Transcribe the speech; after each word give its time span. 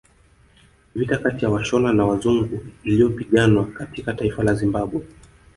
Vita 0.95 1.17
kati 1.17 1.45
ya 1.45 1.51
Washona 1.51 1.93
na 1.93 2.05
wazungu 2.05 2.65
iliyopiganwa 2.83 3.65
katika 3.65 4.13
taifa 4.13 4.43
la 4.43 4.53
Zimbabwe 4.53 5.01